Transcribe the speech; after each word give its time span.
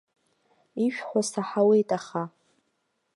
Ишәҳәо 0.85 1.21
саҳауеит 1.29 1.89
аха. 1.97 2.23